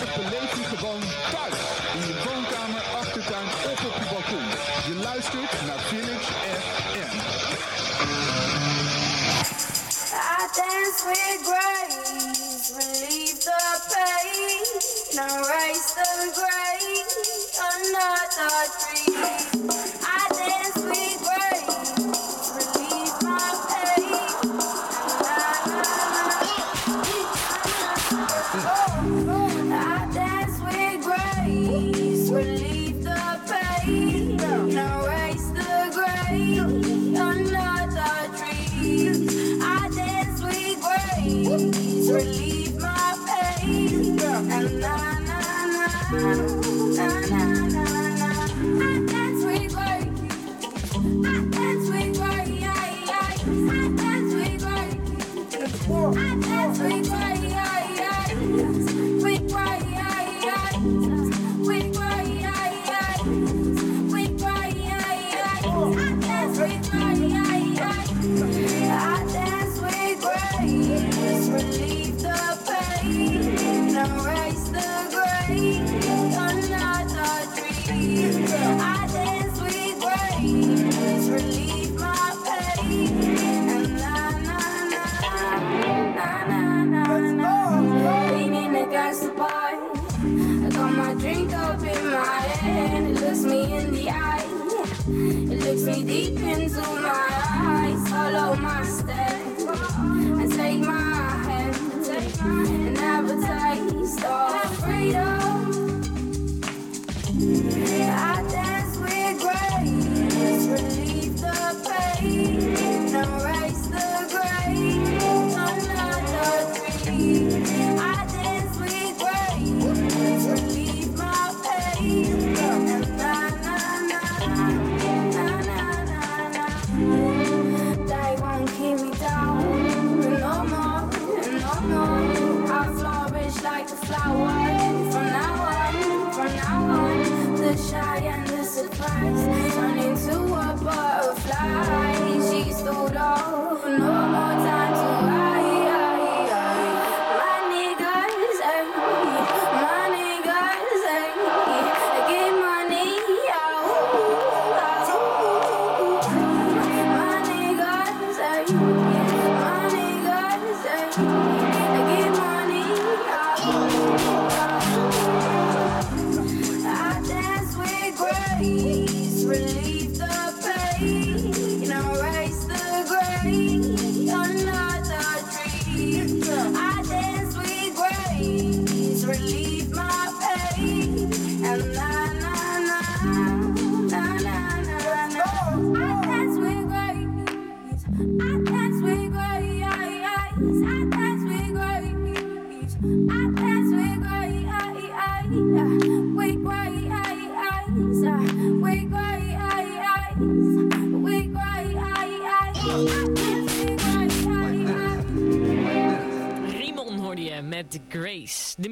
[0.00, 1.58] het beleef je gewoon thuis.
[1.94, 4.46] In je woonkamer, achtertuin of op je balkon.
[4.88, 7.16] Je luistert naar Village FM.
[10.14, 13.62] I dance with grace, relieve the
[13.92, 14.64] pain,
[15.24, 16.80] erase the gray,
[17.70, 19.07] another dream.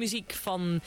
[0.07, 0.81] Muziek van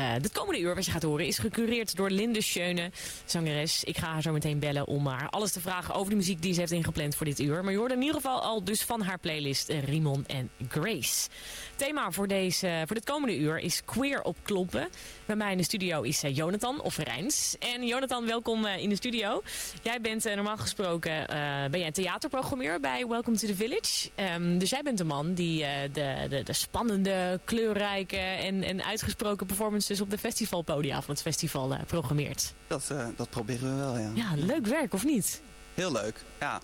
[0.00, 2.90] het komende uur, wat je gaat horen, is gecureerd door Linde Schöne,
[3.24, 3.84] zangeres.
[3.84, 6.54] Ik ga haar zo meteen bellen om haar alles te vragen over de muziek die
[6.54, 7.62] ze heeft ingepland voor dit uur.
[7.62, 11.28] Maar je hoorde in ieder geval al dus van haar playlist eh, Rimon en Grace.
[11.76, 14.88] Thema voor, deze, voor dit komende uur is queer op klompen.
[15.26, 17.56] Bij mij in de studio is eh, Jonathan of Rijns.
[17.58, 19.42] En Jonathan, welkom eh, in de studio.
[19.82, 24.10] Jij bent eh, normaal gesproken eh, ben jij theaterprogrammeur bij Welcome to the Village.
[24.14, 28.84] Ehm, dus jij bent de man die eh, de, de, de spannende, kleurrijke en, en
[28.84, 29.46] uitgesproken
[29.86, 32.54] performances op de festivalpodia van het festival eh, programmeert.
[32.66, 34.10] Dat, eh, dat proberen we wel, ja.
[34.14, 35.42] Ja, leuk werk of niet?
[35.74, 36.60] Heel leuk, ja.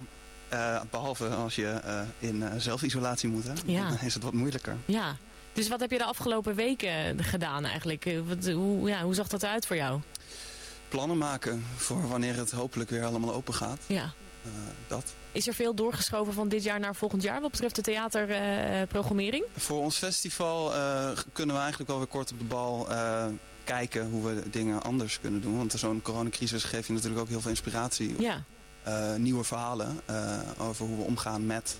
[0.49, 1.81] Eh, behalve als je
[2.19, 3.53] in zelfisolatie moet, hè.
[3.65, 3.89] Ja.
[3.89, 4.77] Dan is het wat moeilijker.
[4.85, 5.17] Ja.
[5.53, 8.11] Dus wat heb je de afgelopen weken gedaan eigenlijk?
[8.27, 10.01] Wat, hoe, ja, hoe zag dat eruit voor jou?
[10.89, 13.83] Plannen maken voor wanneer het hopelijk weer allemaal open gaat.
[13.87, 14.13] Ja.
[14.87, 15.15] Dat.
[15.33, 19.45] Is er veel doorgeschoven van dit jaar naar volgend jaar wat betreft de theaterprogrammering?
[19.57, 23.25] Voor ons festival eh, kunnen we eigenlijk wel weer kort op de bal eh,
[23.65, 25.57] kijken hoe we dingen anders kunnen doen.
[25.57, 28.15] Want zo'n coronacrisis geeft je natuurlijk ook heel veel inspiratie.
[28.21, 28.43] ja.
[28.83, 31.79] eh, nieuwe verhalen eh, over hoe we omgaan met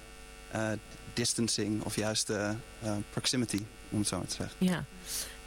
[0.51, 0.69] eh,
[1.15, 4.57] distancing of juist eh, eh, proximity, om het zo maar te zeggen.
[4.67, 4.85] ja.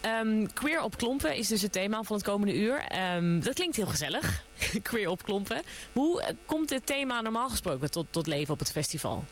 [0.03, 2.79] Ehm, queer op klompen is dus het thema van het komende uur.
[2.87, 4.43] Ehm, dat klinkt heel gezellig,
[4.81, 5.61] queer op klompen.
[5.93, 9.23] Hoe eh, komt dit thema normaal gesproken tot, tot leven op het festival?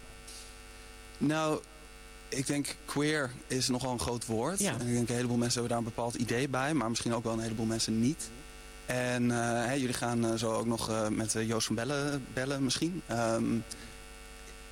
[1.18, 1.62] Nou,
[2.29, 4.59] ik denk queer is nogal een groot woord.
[4.59, 4.73] Ja.
[4.79, 7.24] En ik denk een heleboel mensen hebben daar een bepaald idee bij, maar misschien ook
[7.24, 8.29] wel een heleboel mensen niet.
[8.85, 13.01] En eh, jullie gaan eh, zo ook nog met Joost van Bellen bellen misschien.
[13.07, 13.44] Ehm,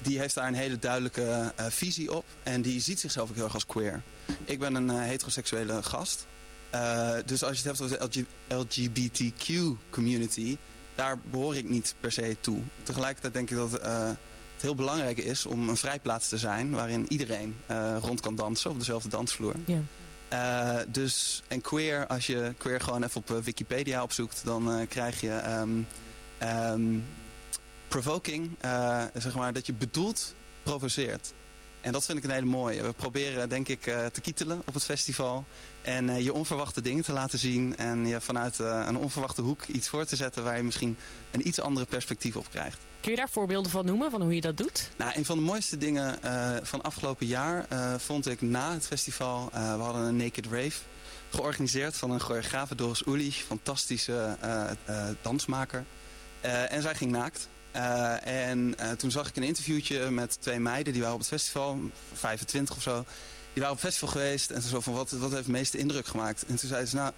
[0.02, 3.44] die heeft daar een hele duidelijke eh, visie op en die ziet zichzelf ook heel
[3.44, 4.02] erg als queer.
[4.46, 6.26] Ik ben een eh, heteroseksuele gast.
[6.70, 9.54] Eh, dus als je het hebt over de LGBTQ
[9.90, 10.58] community,
[10.96, 12.60] daar behoor ik niet per se toe.
[12.84, 17.56] Tegelijkertijd denk ik dat het heel belangrijk is om een vrijplaats te zijn waarin iedereen
[18.02, 19.54] rond kan dansen op dezelfde dansvloer.
[20.88, 25.70] Dus, en queer, als je queer gewoon even op Wikipedia opzoekt, dan krijg je ehm,
[26.38, 27.00] ehm,
[27.90, 31.34] provoking, eh, zeg maar, dat je bedoeld provoceert.
[31.82, 32.84] En dat vind ik een hele mooie.
[32.84, 35.46] We proberen, denk ik, eh, te kietelen op het festival.
[35.82, 37.78] En eh, je onverwachte dingen te laten zien.
[37.78, 40.98] En je vanuit een onverwachte hoek iets voor te zetten waar je misschien
[41.32, 42.78] een iets andere perspectief op krijgt.
[43.02, 44.90] Kun je daar voorbeelden van noemen, van hoe je dat doet?
[44.98, 46.20] Nou, een van de mooiste dingen
[46.66, 47.66] van afgelopen jaar
[48.00, 49.50] vond ik na het festival.
[49.52, 50.80] we hadden een Naked Rave
[51.30, 54.38] georganiseerd van een choreografe Doris Ulich, fantastische
[55.22, 55.86] dansmaker.
[56.42, 57.50] En zij ging naakt.
[57.72, 61.30] Eh, en eh, toen zag ik een interviewtje met twee meiden, die waren op het
[61.30, 61.80] festival,
[62.14, 63.06] 25 of zo.
[63.54, 66.08] Die waren op het festival geweest en toen zo van, wat, wat heeft meeste indruk
[66.08, 66.46] gemaakt?
[66.48, 67.14] En toen zeiden ze, nou,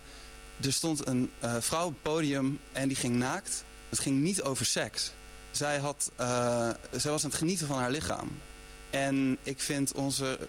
[0.61, 3.63] er stond een eh, vrouw op het podium en die ging naakt.
[3.89, 5.11] Het ging niet over seks.
[5.51, 6.11] Zij, had,
[6.91, 8.39] zij was aan het genieten van haar lichaam.
[8.89, 10.39] En ik vind onze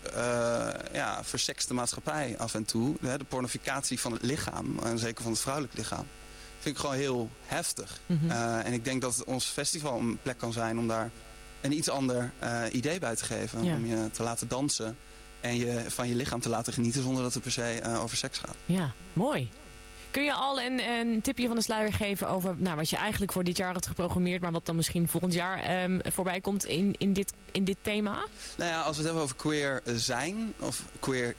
[0.92, 5.40] ja, versekste maatschappij af en toe, de pornificatie van het lichaam, en zeker van het
[5.40, 6.06] vrouwelijk lichaam,
[6.62, 8.00] vind ik gewoon heel heftig.
[8.06, 8.30] Mhm.
[8.30, 11.10] Eh, en ik denk dat ons festival een plek kan zijn om daar
[11.60, 13.64] een iets ander eh, idee bij te geven.
[13.64, 13.74] Ja.
[13.74, 14.96] Om je te laten dansen
[15.40, 18.16] en je van je lichaam te laten genieten zonder dat het per se eh, over
[18.16, 18.56] seks gaat.
[18.66, 19.50] Ja, mooi.
[20.10, 23.32] Kun je al een, een tipje van de sluier geven over nou, wat je eigenlijk
[23.32, 26.94] voor dit jaar had geprogrammeerd, maar wat dan misschien volgend jaar ehm, voorbij komt in,
[26.98, 28.26] in, dit, in dit thema?
[28.56, 31.36] Nou ja, als we het hebben over queer zijn of queer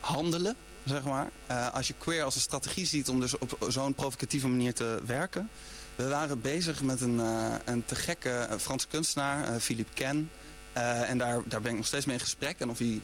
[0.00, 1.30] handelen, zeg maar.
[1.46, 5.00] Eh, als je queer als een strategie ziet om dus op zo'n provocatieve manier te
[5.06, 5.50] werken.
[5.96, 10.30] We waren bezig met een, eh, een te gekke eh, Franse kunstenaar, Philippe Ken.
[10.72, 12.60] En daar, daar ben ik nog steeds mee in gesprek.
[12.60, 13.00] En of hij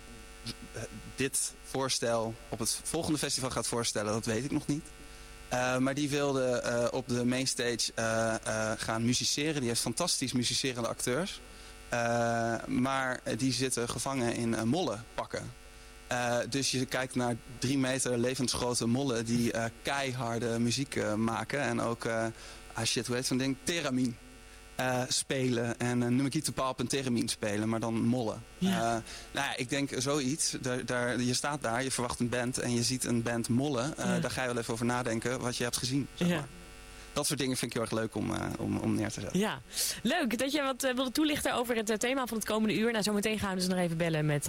[1.17, 4.85] dit voorstel op het volgende festival gaat voorstellen, dat weet ik nog niet.
[5.79, 9.61] Maar die wilde op de mainstage eh, gaan musiceren.
[9.61, 11.41] Die heeft fantastisch musicerende acteurs.
[12.67, 15.53] Maar die zitten gevangen in uh, mollenpakken.
[16.13, 21.61] Uh, dus je kijkt naar drie meter levensgrote mollen die uh, keiharde muziek uh, maken.
[21.61, 22.07] En ook,
[22.73, 23.57] ah shit, hoe heet zo'n ding?
[23.63, 24.17] Theramin.
[25.09, 28.43] spelen en uh, Paal op een theramin spelen, maar dan mollen.
[28.59, 29.03] Ja.
[29.33, 30.57] nou ja, ik denk zoiets.
[30.61, 33.95] Daar, daar, je staat daar, je verwacht een band en je ziet een band mollen.
[33.97, 34.19] Ja.
[34.19, 36.09] Daar ga je wel even over nadenken wat je hebt gezien.
[36.15, 36.37] Zeg maar.
[36.37, 36.47] ja
[37.13, 39.39] dat soort dingen vind ik heel erg leuk om, uh, om, om neer te zetten.
[39.39, 39.61] Ja,
[40.03, 42.91] leuk dat je wat uh, wilde toelichten over het uh, thema van het komende uur.
[42.91, 44.49] Nou, zometeen gaan we dus nog even bellen met,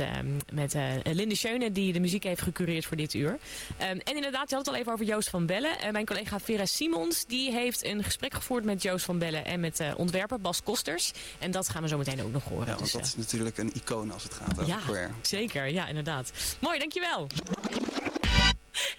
[0.54, 3.30] met Linde Schöne, die de muziek heeft gecureerd voor dit uur.
[3.30, 3.38] Um,
[3.80, 5.92] en inderdaad, je had het al even over Joost van Bellen.
[5.92, 9.82] mijn collega Vera Simons, die heeft een gesprek gevoerd met Joost van Bellen en met
[9.98, 11.12] ontwerper Bas Kosters.
[11.40, 12.68] En dat gaan we zo meteen ook nog horen.
[12.68, 15.12] Ja, want dus, dat is natuurlijk een icoon als het gaat over ja, queer.
[15.22, 15.68] zeker.
[15.68, 16.32] Ja, inderdaad.
[16.60, 17.28] Mooi, dankjewel.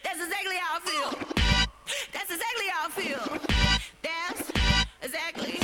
[0.03, 1.40] That's exactly how I feel.
[2.13, 3.39] That's exactly how I feel.
[4.03, 4.51] That's
[5.03, 5.59] exactly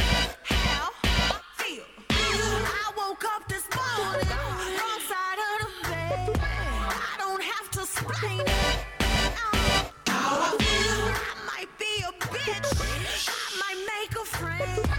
[0.44, 1.84] how I feel.
[2.10, 4.28] I woke up this morning,
[4.78, 6.40] wrong side of the bed.
[6.42, 8.84] I don't have to explain it.
[10.06, 11.00] How I feel.
[11.14, 13.28] I might be a bitch.
[13.28, 14.95] I might make a friend.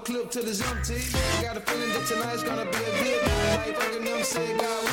[0.00, 1.00] Clip till it's empty.
[1.42, 3.66] Got a feeling that tonight's gonna be a good night.
[3.66, 4.89] Like fucking them said, God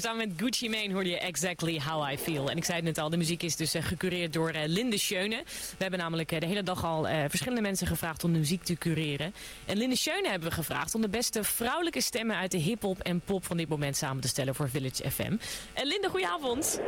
[0.00, 2.50] samen met Gucci Mane hoorde je Exactly How I Feel.
[2.50, 4.98] En ik zei het net al, de muziek is dus eh, gecureerd door eh, Linde
[4.98, 5.42] Schöne.
[5.46, 8.76] We hebben namelijk eh, de hele dag al verschillende mensen gevraagd om de muziek te
[8.76, 9.34] cureren.
[9.64, 13.20] En Linde Schöne hebben we gevraagd om de beste vrouwelijke stemmen uit de hip-hop en
[13.20, 15.36] pop van dit moment samen te stellen voor Village FM.
[15.72, 16.80] En Linde, goedenavond.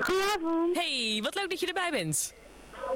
[0.00, 0.76] Goedenavond.
[0.76, 2.32] Hey, wat leuk dat je erbij bent.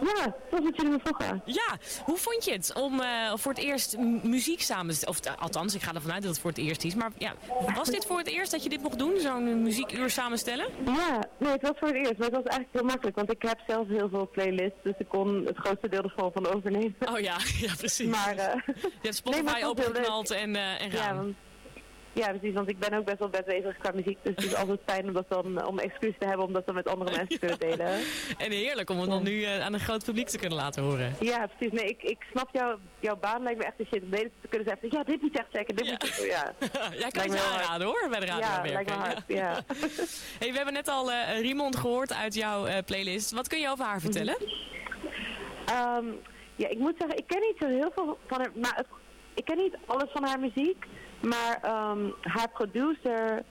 [0.01, 1.43] Ja, dat wat jullie me vroegen.
[1.45, 5.33] Ja, hoe vond je het om eh, voor het eerst muziek samen te Of eh,
[5.39, 6.95] althans, ik ga ervan uit dat het voor het eerst is.
[6.95, 7.35] Maar ja,
[7.75, 9.19] was dit voor het eerst dat je dit mocht doen?
[9.19, 10.67] Zo'n muziekuur samenstellen?
[10.85, 13.43] Ja, nee, het was voor het eerst, maar het was eigenlijk heel makkelijk, want ik
[13.43, 16.95] heb zelf heel veel playlists, dus ik kon het grootste deel ervan van overnemen.
[17.13, 17.37] Oh ja,
[17.67, 18.09] ja precies.
[18.09, 21.17] Maar, eh, je hebt Nee, Spotify was opengeknald en, en ja, gaan.
[21.17, 21.37] want,
[22.17, 24.81] ja, precies, want ik ben ook best wel bezig qua muziek, dus het is altijd
[24.87, 27.39] fijn om dat dan, om excuus te hebben om dat dan met andere mensen te
[27.39, 27.87] kunnen delen.
[28.39, 31.15] En heerlijk om het dan nu eh, aan een groot publiek te kunnen laten horen.
[31.21, 31.81] Ja, precies.
[31.81, 34.69] Nee, ik, ik snap jou, jouw baan lijkt me echt een shit om te kunnen
[34.69, 35.93] zeggen, ja, dit moet je echt checken, dit Ja.
[35.93, 36.53] moet je, ja.
[37.03, 37.53] Jij kan hard.
[37.53, 39.53] aanraden hoor, bij de radio Ja, lijkt me hard, ja.
[40.41, 43.31] Hey, we hebben net al eh Riemond gehoord uit jouw eh, playlist.
[43.31, 44.37] Wat kun je over haar vertellen?
[45.67, 46.05] Ehm,
[46.57, 48.85] ja, ik moet zeggen, ik ken niet zo heel veel van haar, maar
[49.35, 50.85] ik ken niet alles van haar muziek,
[51.29, 53.43] maar ehm, haar producer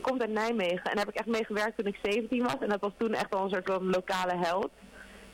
[0.00, 2.68] komt uit Nijmegen en daar heb ik echt mee gewerkt toen ik 17 was en
[2.68, 4.70] dat was toen echt wel een soort van lokale held.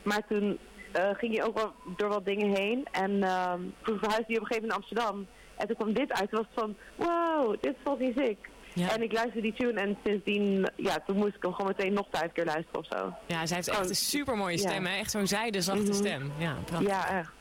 [0.03, 0.59] Maar toen
[0.91, 4.41] eh, ging hij ook wel door wat dingen heen en ehm, toen verhuisde hij op
[4.41, 7.55] een gegeven moment naar Amsterdam en toen kwam dit uit en was het van, wow,
[7.61, 8.37] dit is fucking sick.
[8.75, 8.93] Ja.
[8.93, 12.07] En ik luisterde die tune en sindsdien, ja, toen moest ik hem gewoon meteen nog
[12.11, 13.13] vijf keer luisteren of zo.
[13.25, 14.69] Ja, zij heeft echt een super mooie ja.
[14.69, 14.85] stem.
[14.85, 14.95] Hè?
[14.97, 15.93] Echt zo'n zijdezachte Mhm.
[15.93, 16.31] stem.
[16.37, 16.89] Ja, prachtig.
[16.89, 17.31] Ja, echt.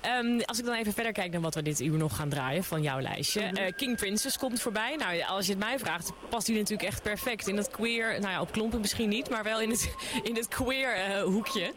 [0.00, 2.64] Ehm, als ik dan even verder kijk naar wat we dit uur nog gaan draaien
[2.64, 3.40] van jouw lijstje.
[3.40, 3.54] Mhm.
[3.56, 4.96] Eh, King Princess komt voorbij.
[4.96, 8.20] Nou, als je het mij vraagt, past die natuurlijk echt perfect in dat queer...
[8.20, 9.94] Nou ja, op klompen misschien niet, maar wel in het,
[10.28, 11.72] in het queer eh, hoekje.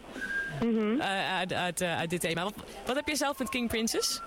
[0.63, 0.99] Mhm.
[0.99, 2.43] eh, uit, uit, uit dit thema.
[2.43, 2.53] Wat,
[2.85, 4.21] wat heb je zelf met King Princess?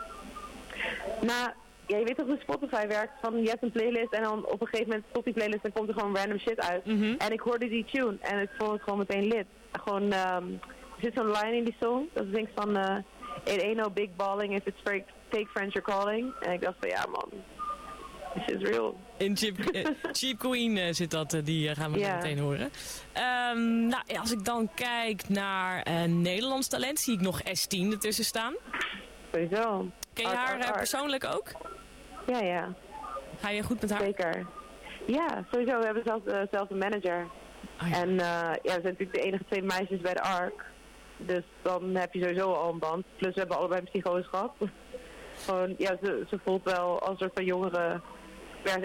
[1.20, 1.50] Nou,
[1.86, 3.12] ja, je weet toch hoe Spotify werkt?
[3.20, 5.72] Van je hebt een playlist en dan op een gegeven moment stopt die playlist en
[5.72, 6.84] komt er gewoon random shit uit.
[6.86, 7.14] Mhm.
[7.18, 9.46] En ik hoorde die tune en ik vond het gewoon meteen lid.
[9.72, 10.44] Gewoon, ehm,
[10.96, 12.08] er zit zo'n line in die song.
[12.12, 12.96] Dat is denk ik van, eh
[13.44, 16.32] it ain't no big balling if it's fake, fake friends you're calling.
[16.40, 17.28] En ik dacht van, ja man,
[18.34, 18.96] this is real.
[19.16, 22.70] In Cheap, eh, Cheap Queen eh, zit dat, die gaan we zo meteen horen.
[23.12, 28.54] Ehm, nou, als ik dan kijk naar Nederlands talent, zie ik nog S10 ertussen staan.
[29.32, 29.88] Sowieso.
[30.12, 30.76] Ken je Art, haar art, art.
[30.76, 31.48] persoonlijk ook?
[32.26, 32.72] Ja, ja,
[33.40, 34.00] Ga je goed met haar?
[34.00, 34.46] zeker.
[35.06, 35.78] Ja, sowieso.
[35.78, 37.26] We hebben zelfs, eh, zelfs een manager.
[37.82, 37.96] Oh ja.
[37.96, 38.16] En eh,
[38.52, 40.64] ja, we zijn natuurlijk de enige twee meisjes bij de ARK.
[41.16, 43.04] Dus dan heb je sowieso al een band.
[43.16, 44.52] Plus we hebben allebei een psychose gehad.
[45.44, 48.00] Gewoon, ja, ze, ze voelt wel als een soort van jongere.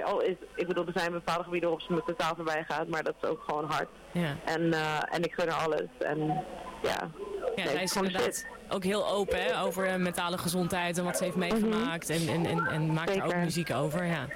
[0.04, 2.88] Al is, ik bedoel, er zijn bepaalde gebieden waarop ze me totaal voorbij gaat.
[2.88, 3.88] Maar dat is ook gewoon hard.
[4.12, 5.88] Ja, En, eh, en ik gun haar alles.
[6.00, 6.44] En
[6.82, 7.10] ja,
[7.64, 11.24] ja zij is inderdaad ook heel open hè, over eh, mentale gezondheid en wat ze
[11.24, 12.10] heeft meegemaakt.
[12.10, 13.44] En, en, en, en maakt er ook Mhm.
[13.44, 14.06] Muziek over.
[14.06, 14.28] Ja.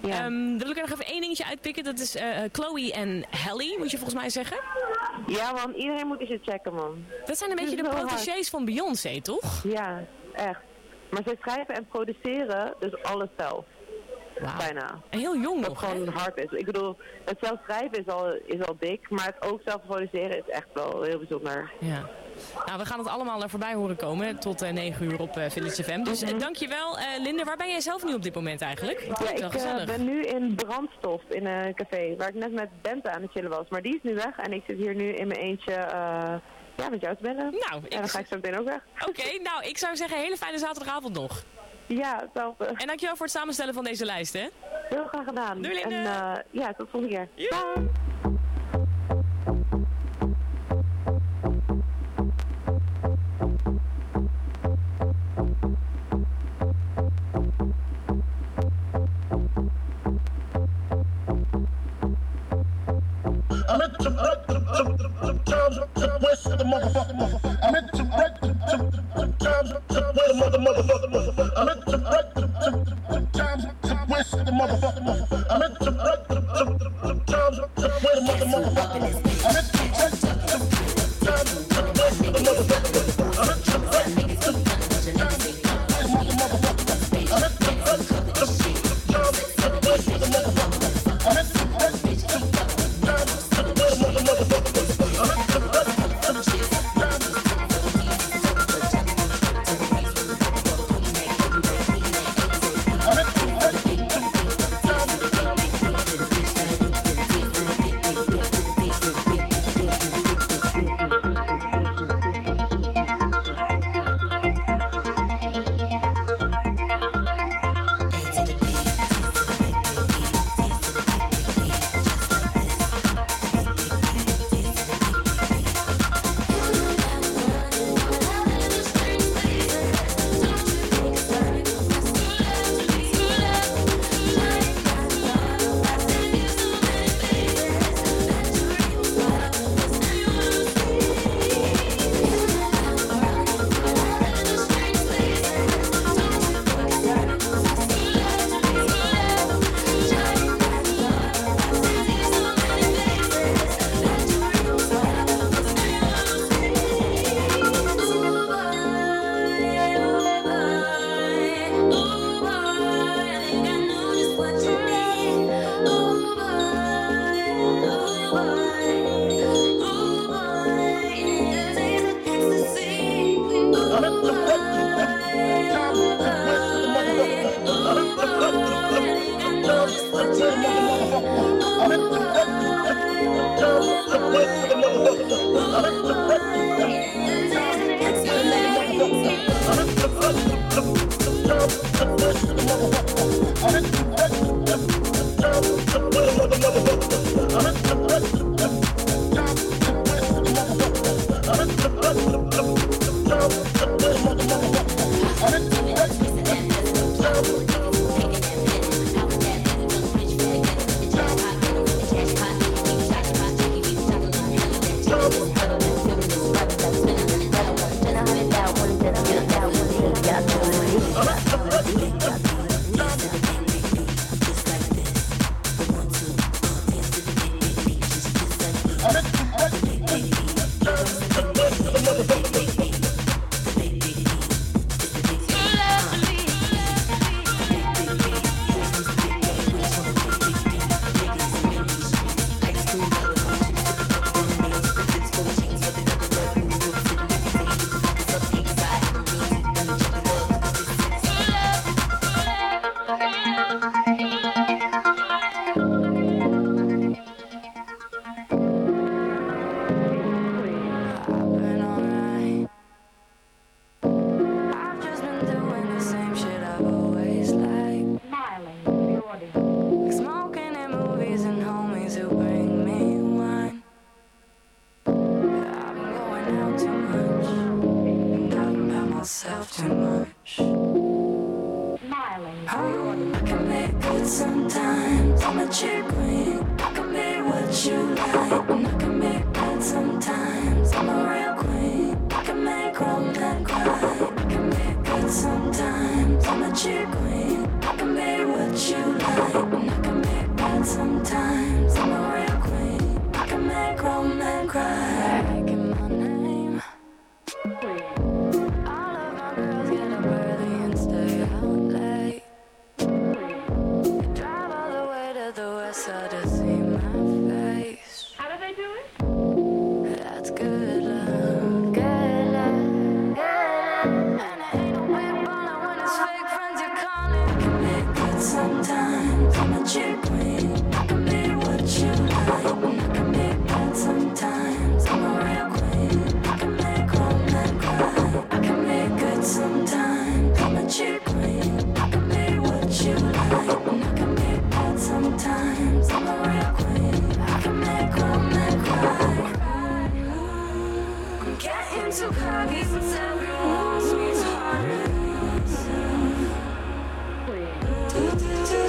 [0.00, 0.08] ja.
[0.24, 1.84] Ehm, dan wil ik er nog even één dingetje uitpikken.
[1.84, 4.56] Dat is eh, eh, Chloe en Halle, moet je volgens mij zeggen.
[5.26, 7.04] ja man, iedereen moet eens checken man.
[7.26, 9.62] Dat zijn een beetje de protégés van Beyoncé, toch?
[9.62, 10.60] Ja, echt.
[11.10, 13.64] Maar zij schrijven en produceren dus alles zelf.
[14.40, 14.56] Wauw.
[14.58, 15.00] Bijna.
[15.10, 15.86] En heel jong Dat nog, hè?
[15.88, 16.50] gewoon hard is.
[16.58, 20.36] Ik bedoel, het zelf schrijven is al, is al dik, maar het ook zelf produceren
[20.36, 21.72] is echt wel heel bijzonder.
[21.80, 22.08] Ja.
[22.66, 25.50] Nou, we gaan het allemaal er voorbij horen komen tot eh 9 uur op eh
[25.50, 26.02] Village FM.
[26.02, 26.98] Dus eh, dankjewel.
[26.98, 29.00] Eh Linde, waar ben jij zelf nu op dit moment eigenlijk?
[29.00, 29.84] Ja, wel ik eh, gezellig.
[29.84, 33.50] ben nu in Brandstof in een café, waar ik net met Bente aan het chillen
[33.50, 33.64] was.
[33.68, 36.34] Maar die is nu weg en ik zit hier nu in mijn eentje eh,
[36.76, 37.54] ja, met jou te bellen.
[37.68, 38.80] Nou, ik- En dan ga ik zo meteen ook weg.
[39.08, 41.42] Oké, nou, ik zou zeggen, hele fijne zaterdagavond nog.
[41.86, 42.64] Ja, hetzelfde.
[42.64, 44.46] En dankjewel voor het samenstellen van deze lijst, hè?
[44.88, 45.62] Heel graag gedaan.
[45.62, 45.94] Doei, Linde.
[45.94, 47.48] En eh, ja, tot volgende keer.
[47.48, 47.88] Bye.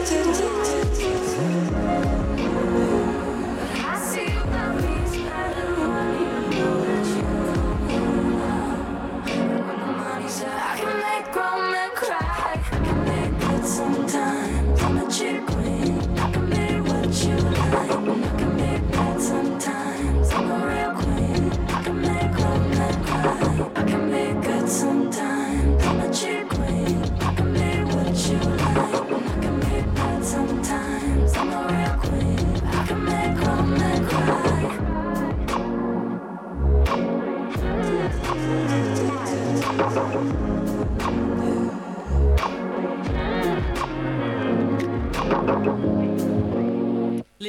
[0.05, 0.70] do, do, do.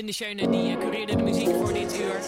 [0.03, 2.21] Linde Schöne die eh, cureerde de muziek voor dit uur.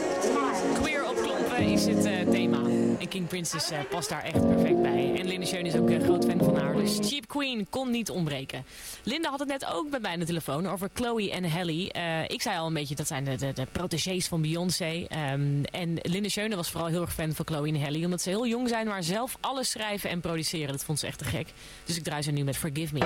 [0.80, 2.58] Queer op klompen is het eh, thema.
[2.98, 5.14] En King Princess eh, past daar echt perfect bij.
[5.18, 6.74] En Linde Schöne is ook een groot fan van haar.
[6.76, 8.64] Dus Cheap Queen kon niet ontbreken.
[9.02, 11.86] Linda had het net ook bij mij aan de telefoon over Chloe en Halle.
[12.26, 15.06] ik zei al een beetje, dat zijn de, de, de protégés van Beyoncé.
[15.32, 18.04] Um, en Linde Schöne was vooral heel erg fan van Chloe en Halle.
[18.04, 20.72] Omdat ze heel jong zijn, maar zelf alles schrijven en produceren.
[20.72, 21.48] Dat vond ze echt te gek.
[21.84, 23.02] Dus ik draai ze nu met Forgive Me.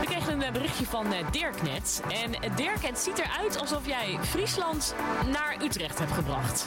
[0.00, 2.02] We kregen een eh, berichtje van eh, Dirk net.
[2.08, 4.94] En eh, Dirk, het ziet eruit alsof jij Friesland
[5.26, 6.66] naar Utrecht hebt gebracht.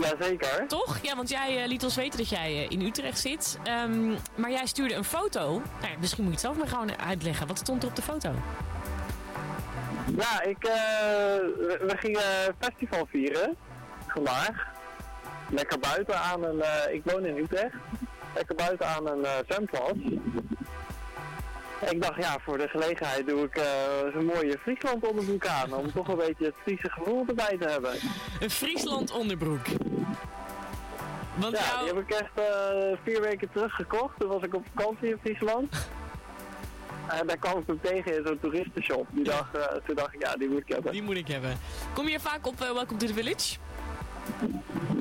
[0.00, 0.68] Jazeker.
[0.68, 0.98] Toch?
[1.02, 3.58] Ja, want jij liet ons weten dat jij in Utrecht zit.
[3.64, 5.62] Ehm, maar jij stuurde een foto.
[5.80, 7.46] Nou, misschien moet je het zelf maar gewoon uitleggen.
[7.46, 8.34] Wat stond er op de foto?
[10.16, 10.72] Ja, ik, eh,
[11.58, 13.56] we, we gingen festival vieren
[14.06, 14.66] vandaag.
[15.50, 17.74] Lekker buiten aan een, eh, ik woon in Utrecht.
[18.34, 19.94] Lekker buiten aan een eh, zwembad.
[21.90, 23.64] Ik dacht, ja, voor de gelegenheid doe ik eh,
[24.12, 25.72] zo'n mooie Friesland onderbroek aan.
[25.74, 27.92] Om toch een beetje het Friese gevoel erbij te hebben.
[28.40, 29.66] Een Friesland onderbroek.
[31.34, 32.46] Want Ja, jou- die heb ik echt
[33.04, 34.18] vier weken terug gekocht.
[34.20, 35.88] Toen was ik op vakantie in Friesland.
[37.08, 39.06] En daar kwam ik hem tegen in zo'n toeristenshop.
[39.10, 40.92] Die dag, eh, toen dacht ik, ja, die moet ik hebben.
[40.92, 41.58] Die moet ik hebben.
[41.94, 43.56] Kom je hier vaak op eh, Welcome to the Village?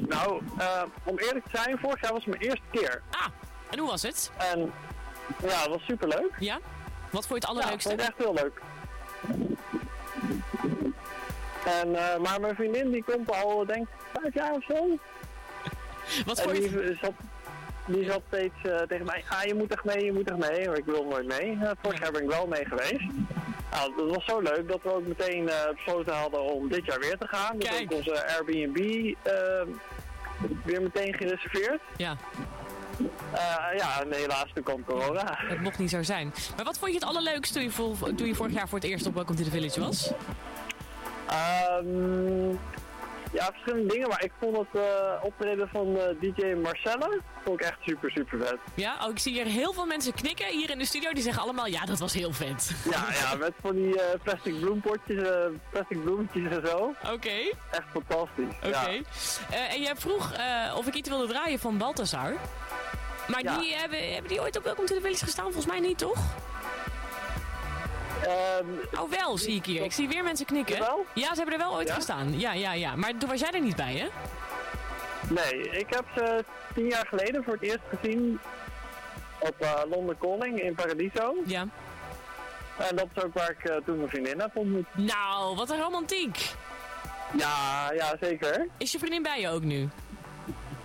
[0.07, 3.01] Nou, eh, om eerlijk te zijn, vorig jaar was het mijn eerste keer.
[3.11, 3.25] Ah,
[3.69, 4.31] en hoe was het?
[4.37, 4.71] En
[5.41, 6.31] ja, het was superleuk.
[6.39, 6.59] Ja?
[7.09, 7.89] Wat vond je het Ja, ik allerleukste?
[7.89, 8.61] vond het echt heel leuk.
[11.81, 11.91] En,
[12.21, 14.73] maar mijn vriendin die komt al, denk ik, vijf jaar of zo.
[16.25, 17.11] Wat En vond je die het- zat,
[17.87, 20.67] die zat steeds eh, tegen mij, ah je moet echt mee, je moet echt mee.
[20.67, 21.57] Maar ik wil nooit mee.
[21.61, 23.05] Eh, vorig jaar ben ik wel mee geweest.
[23.71, 26.99] Nou, dat was zo leuk dat we ook meteen eh, besloten hadden om dit jaar
[26.99, 27.57] weer te gaan.
[27.57, 27.83] Dus Kijk.
[27.83, 28.77] ook onze Airbnb
[29.23, 29.33] eh,
[30.63, 31.81] weer meteen gereserveerd.
[31.97, 32.15] Ja,
[33.33, 35.35] Eh, ja, en helaas, toen kwam corona.
[35.37, 36.33] het mocht niet zo zijn.
[36.55, 38.87] Maar wat vond je het allerleukste toen je, vol- toen je vorig jaar voor het
[38.87, 40.11] eerst op Welcome to the Village was?
[41.27, 42.55] Ehm,
[43.33, 47.65] ja, verschillende dingen, maar ik vond het eh, optreden van eh, DJ Marcelle vond ik
[47.67, 48.57] echt super, super vet.
[48.75, 51.13] Ja, oh, ik zie hier heel veel mensen knikken hier in de studio.
[51.13, 52.71] Die zeggen allemaal, ja, dat was heel vet.
[52.89, 55.27] Ja, ja, met van die eh, plastic bloempotjes,
[55.69, 56.93] plastic bloemetjes en zo.
[57.13, 57.29] Oké,
[57.71, 58.55] Echt fantastisch.
[58.63, 58.69] oké.
[59.49, 59.67] Ja.
[59.69, 60.31] En jij vroeg
[60.75, 62.33] of ik iets wilde draaien van Balthazar.
[63.27, 63.57] Maar Ja.
[63.59, 65.43] die hebben, hebben die ooit op Welcome to the Village gestaan?
[65.45, 66.17] Volgens mij niet, toch?
[68.23, 68.65] Ehm,
[69.01, 69.83] Oh, wel, zie ik hier.
[69.83, 70.75] Ik zie weer mensen knikken.
[71.13, 71.93] Ja, ze hebben er wel ooit Ja?
[71.93, 72.39] gestaan.
[72.39, 72.95] Ja, ja, ja.
[72.95, 74.07] Maar toen was jij er niet bij, hè?
[75.29, 76.43] nee, ik heb ze
[76.75, 78.39] tien jaar geleden voor het eerst gezien
[79.39, 79.55] op
[79.89, 81.35] London Calling in Paradiso.
[81.45, 81.65] Ja.
[82.77, 84.85] En dat is ook waar ik eh, toen mijn vriendin heb ontmoet.
[84.95, 86.51] Nou, wat een romantiek.
[87.37, 88.67] Ja, ja, zeker.
[88.77, 89.89] Is je vriendin bij je ook nu?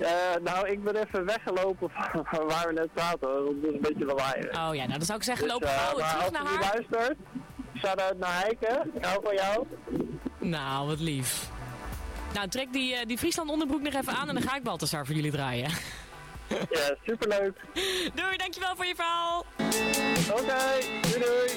[0.02, 1.90] Eh, nou, ik ben even weggelopen
[2.30, 3.20] van waar we net praten.
[3.20, 4.40] Dat is een beetje lawaai.
[4.40, 6.58] Oh ja, nou dan zou ik zeggen, Lopen loop eh, gauw terug naar haar.
[6.58, 7.18] Als je luistert,
[7.78, 8.90] shout-out naar heiken.
[9.00, 9.66] Nou van jou.
[10.38, 11.50] Nou, wat lief.
[12.34, 15.06] Nou, trek die, eh, die Friesland onderbroek nog even aan en dan ga ik Baltasar
[15.06, 15.70] voor jullie draaien.
[16.48, 17.60] Ja, superleuk.
[18.14, 19.44] Doei, dankjewel voor je verhaal.
[20.30, 20.56] Oké,
[21.02, 21.50] doei doei.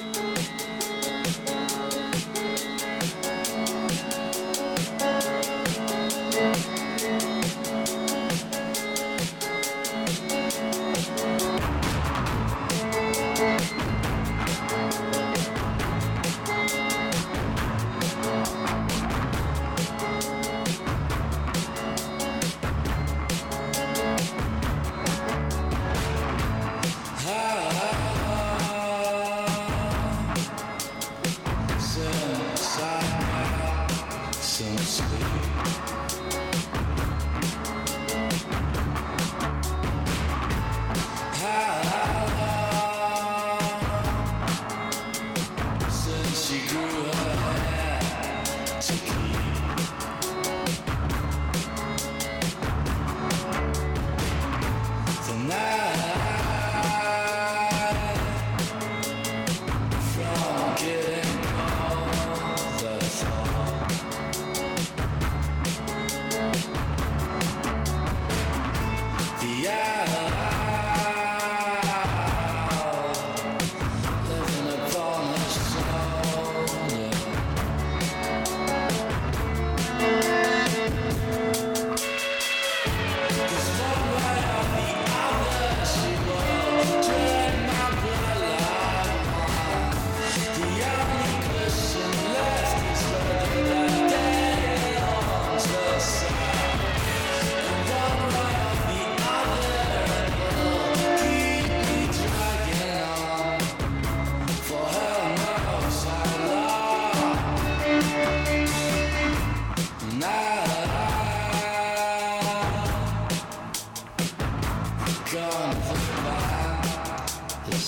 [115.36, 115.76] gone,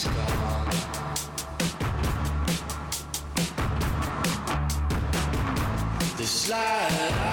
[0.05, 0.69] gone.
[6.19, 7.28] This.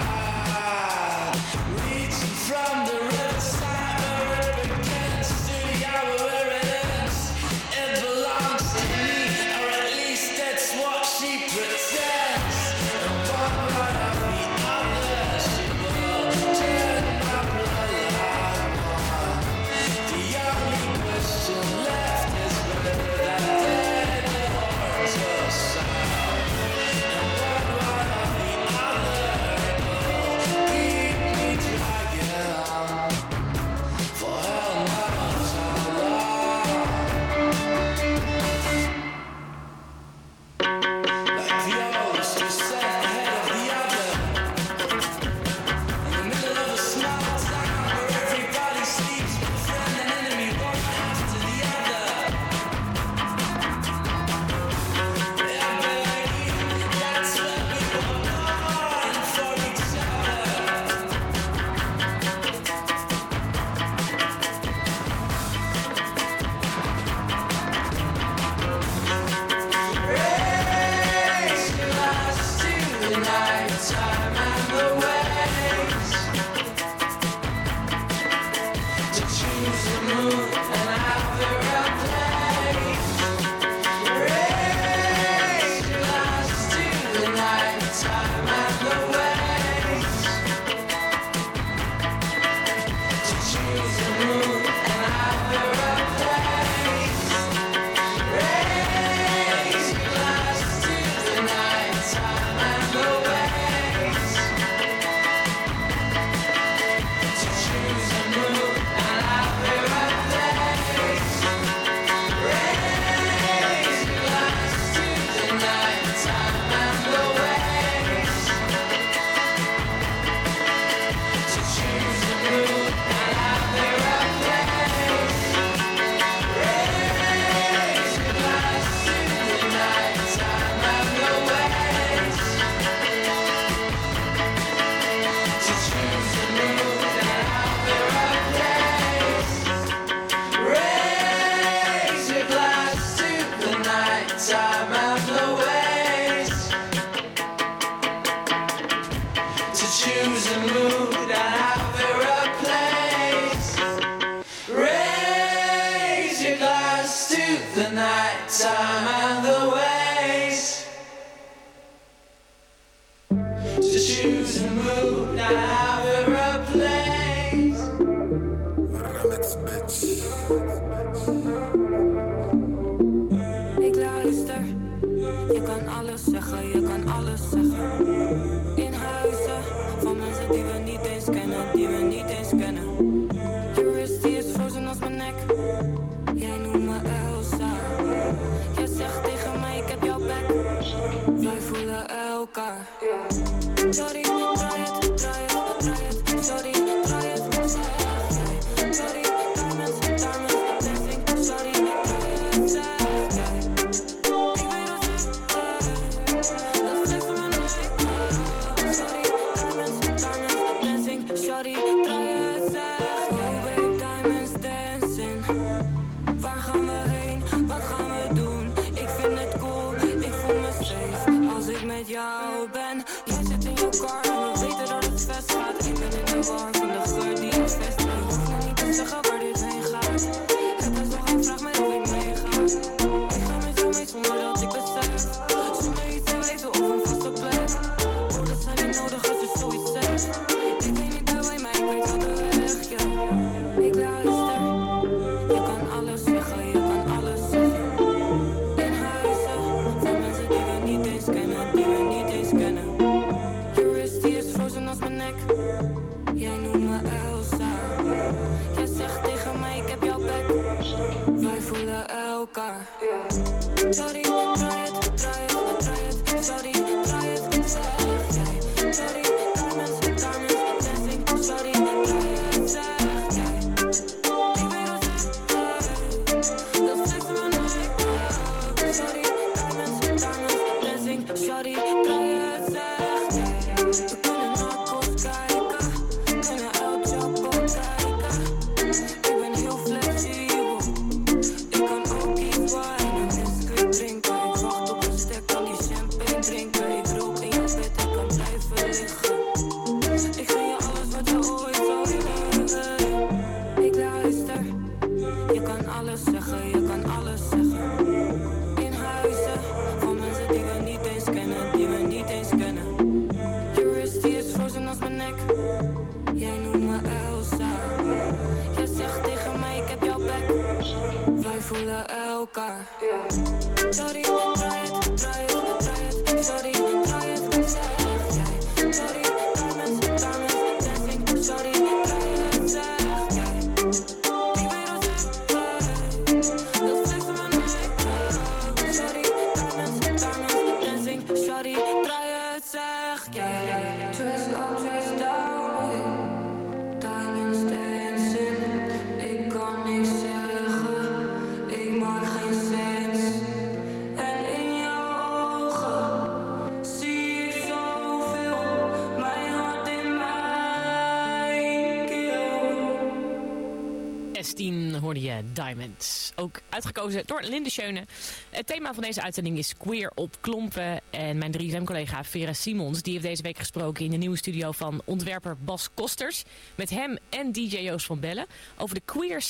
[366.34, 368.04] Ook uitgekozen door Linde Schöne.
[368.50, 371.00] Het thema van deze uitzending is queer op klompen.
[371.10, 375.02] En mijn 3FM-collega Vera Simons die heeft deze week gesproken in de nieuwe studio van
[375.04, 376.42] ontwerper Bas Kosters.
[376.74, 378.46] Met hem en DJ Joost van Bellen
[378.76, 379.44] over de queer,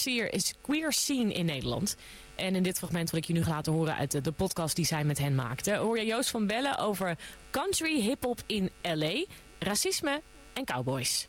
[0.61, 1.97] queer scene in Nederland.
[2.35, 4.85] En in dit fragment wat ik je nu laten horen uit de, de podcast die
[4.85, 5.75] zij met hen maakte...
[5.75, 7.19] hoor je Joost van Bellen over
[7.51, 9.25] country hip-hop in L.A.,
[9.59, 10.23] racisme
[10.53, 11.29] en cowboys.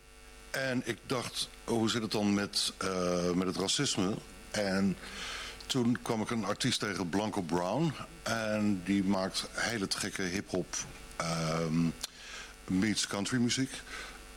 [0.51, 4.13] En ik dacht, oh, hoe zit het dan met, eh, met het racisme?
[4.57, 4.97] En
[5.67, 7.93] toen kwam ik een artiest tegen, Blanco Brown.
[8.23, 10.75] En die maakt hele gekke hip-hop
[11.15, 11.89] ehm,
[12.67, 13.71] meets country muziek.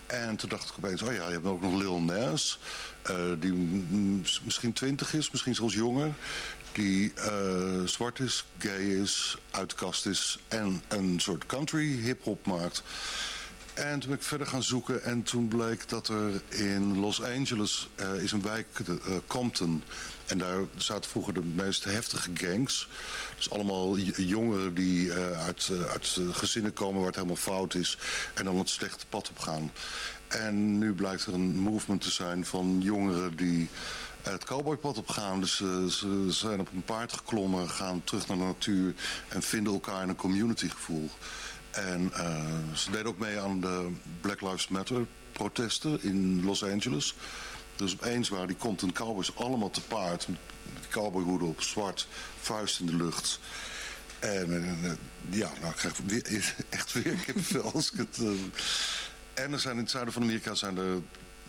[0.06, 2.58] En toen dacht ik opeens, oh ja, je hebt ook nog Lil Nas.
[3.02, 3.52] eh, die
[4.44, 6.12] misschien twintig is, misschien zelfs jonger.
[6.72, 12.46] Die eh, zwart is, gay is, uit de kast is en een soort country hip-hop
[12.46, 12.82] maakt.
[13.74, 17.88] En toen ben ik verder gaan zoeken en toen bleek dat er in Los Angeles
[17.94, 18.94] eh, is een wijk, eh,
[19.26, 19.82] Compton.
[20.26, 22.88] En daar zaten vroeger de meest heftige gangs.
[23.36, 27.98] Dus allemaal jongeren die eh, uit, uit gezinnen komen waar het helemaal fout is.
[28.34, 29.72] En dan het slechte pad op gaan.
[30.28, 33.68] En nu blijkt er een movement te zijn van jongeren die
[34.22, 35.40] het cowboypad op gaan.
[35.40, 38.94] Dus ze zijn op een paard geklommen, gaan terug naar de natuur
[39.28, 41.10] en vinden elkaar in een communitygevoel.
[41.70, 43.90] En eh, ze deden ook mee aan de
[44.20, 47.14] Black Lives Matter protesten in Los Angeles.
[47.76, 50.28] Dus opeens waren die Compton Cowboys allemaal te paard.
[50.28, 52.06] Met cowboyhoeden op, zwart,
[52.40, 53.40] vuist in de lucht.
[54.18, 54.90] En eh,
[55.38, 58.18] ja, nou ik krijg weer, echt weer kippenvel als ik het...
[58.18, 58.30] eh,
[59.44, 61.02] en er zijn in het zuiden van Amerika zijn er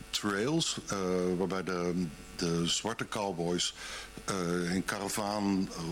[0.10, 0.80] trails...
[0.88, 0.98] eh,
[1.38, 2.06] waarbij de,
[2.36, 4.11] de zwarte cowboys eh,
[4.74, 5.84] in karavaan eh,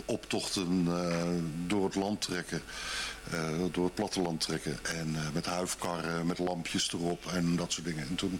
[0.87, 1.27] eh,
[1.67, 2.61] door het land trekken.
[3.31, 4.79] eh, door het platteland trekken.
[4.85, 8.07] En eh, met huifkarren, met lampjes erop en dat soort dingen.
[8.07, 8.39] En toen,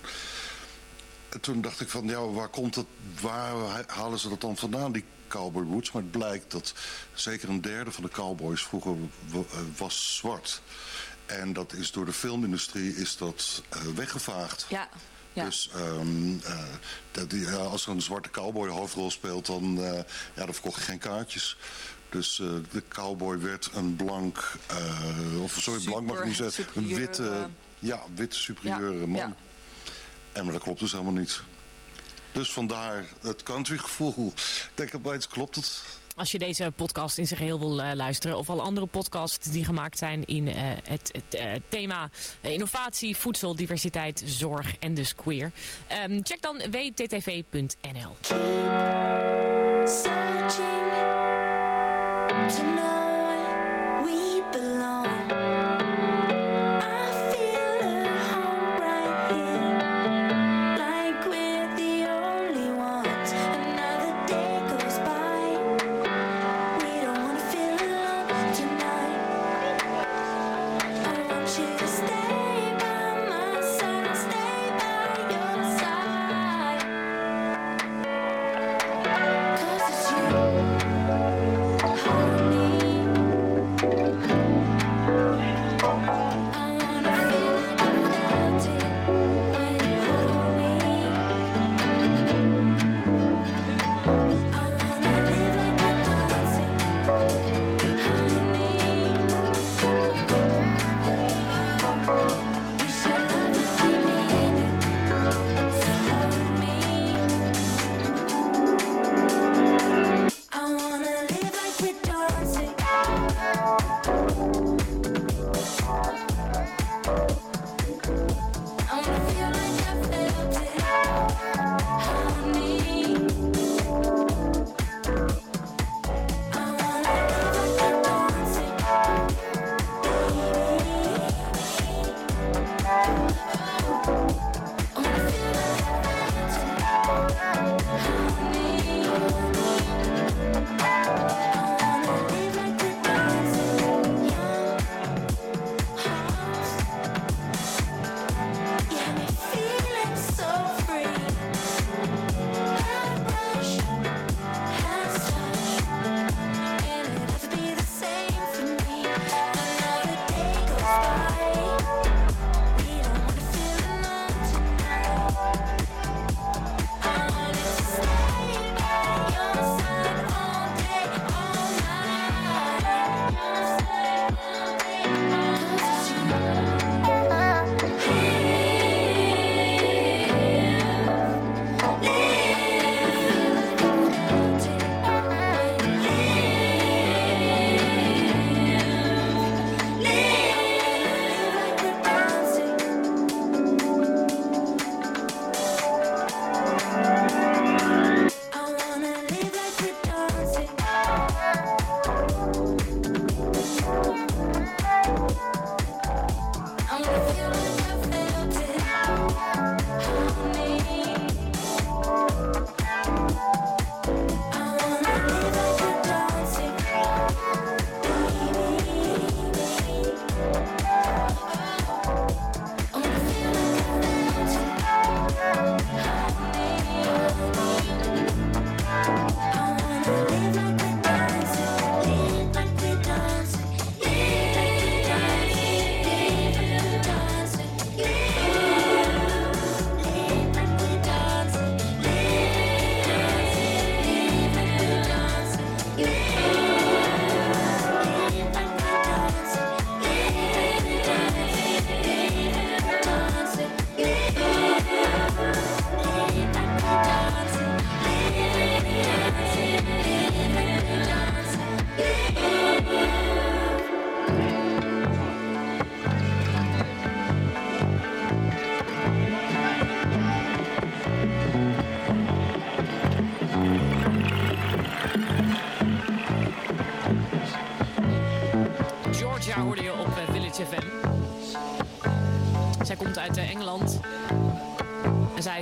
[1.42, 2.86] toen dacht ik van, ja, waar komt het,
[3.22, 3.54] waar
[3.88, 5.92] halen ze dat dan vandaan, die cowboy roots?
[5.92, 6.74] Maar het blijkt dat
[7.14, 8.96] zeker een derde van de cowboys vroeger
[9.34, 9.40] eh,
[9.78, 10.62] was zwart.
[11.26, 14.66] En dat is door de filmindustrie is dat eh, weggevaagd.
[14.70, 14.90] Ja.
[15.40, 15.46] Ja.
[15.46, 16.64] Dus ehm, eh,
[17.12, 19.94] dat, ja, als er een zwarte cowboy hoofdrol speelt, dan, eh,
[20.36, 21.58] ja, dan verkocht je geen kaartjes.
[22.10, 26.66] Dus eh, de cowboy werd een blank, eh, of sorry, blank mag ik niet zeggen,
[26.76, 27.44] een witte, eh,
[27.80, 29.18] ja, witte superieure ja, man.
[29.18, 29.36] ja.
[30.32, 31.42] En maar dat klopt dus helemaal niet.
[32.32, 34.28] Dus vandaar het country gevoel.
[34.36, 35.84] Ik denk opeens klopt het.
[36.20, 39.66] Als je deze podcast in zijn geheel wil eh, luisteren of alle andere podcasts die
[39.66, 42.10] gemaakt zijn in eh, het, het eh, thema
[42.42, 45.52] innovatie, voedsel, diversiteit, zorg en dus queer.
[45.88, 48.16] Ehm, check dan wttv.nl.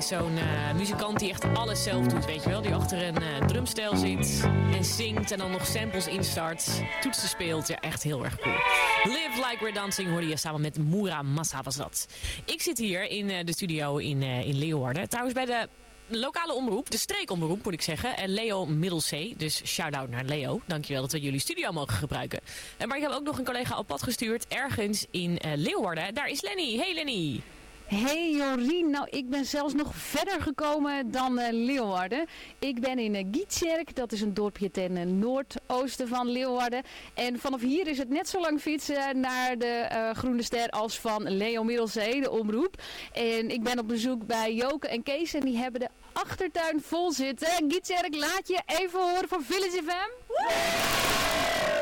[0.07, 2.61] zo'n eh, muzikant die echt alles zelf doet, weet je wel.
[2.61, 4.43] Die achter een eh, drumstel zit
[4.73, 6.81] en zingt en dan nog samples instart.
[7.01, 8.55] Toetsen speelt, ja, echt heel erg cool.
[9.03, 12.07] Live Like We're Dancing hoorde je samen met Moera Massa was dat.
[12.45, 15.09] Ik zit hier in eh, de studio in, in Leeuwarden.
[15.09, 15.67] Trouwens bij de
[16.07, 18.17] lokale omroep, de streekomroep moet ik zeggen.
[18.17, 20.61] En Leo Middelzee, dus shout-out naar Leo.
[20.65, 22.39] Dankjewel dat we jullie studio mogen gebruiken.
[22.77, 26.13] En maar ik heb ook nog een collega op pad gestuurd, ergens in Leeuwarden.
[26.13, 26.77] Daar is Lenny.
[26.77, 27.41] Hey Lenny.
[27.87, 32.25] Hey Jorien, nou ik ben zelfs nog verder gekomen dan eh, Leeuwarden.
[32.59, 36.83] Ik ben in uh, dat is een dorpje ten eh, noordoosten van Leeuwarden.
[37.13, 41.29] En vanaf hier is het net zo lang fietsen naar de Groene Ster als van
[41.29, 42.81] Leo Middelzee, de omroep.
[43.13, 47.11] En ik ben op bezoek bij Joke en Kees en die hebben de achtertuin vol
[47.11, 47.47] zitten.
[47.67, 51.76] Gietjerk, laat je even horen van Village FM.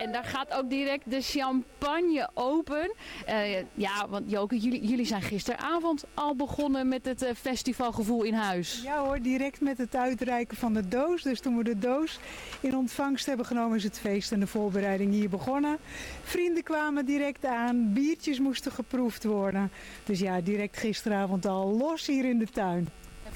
[0.00, 2.94] En daar gaat ook direct de champagne open.
[3.26, 8.34] Eh, ja, want Joke, jullie, jullie zijn gisteravond al begonnen met het eh, festivalgevoel in
[8.34, 8.80] huis.
[8.82, 11.22] Ja hoor, direct met het uitreiken van de doos.
[11.22, 12.18] Dus toen we de doos
[12.60, 15.78] in ontvangst hebben genomen is het feest en de voorbereiding hier begonnen.
[16.22, 19.70] Vrienden kwamen direct aan, biertjes moesten geproefd worden.
[20.04, 22.88] Dus ja, direct gisteravond al los hier in de tuin.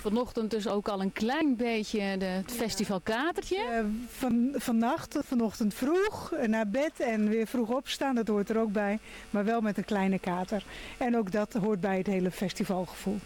[0.05, 3.57] En vanochtend dus ook al een klein beetje het festivalkatertje.
[3.57, 8.59] Eh, van, vannacht, vanochtend vroeg eh, naar bed en weer vroeg opstaan, dat hoort er
[8.59, 8.99] ook bij.
[9.31, 10.65] Maar wel met een kleine kater.
[10.99, 13.19] En ook dat hoort bij het hele festivalgevoel.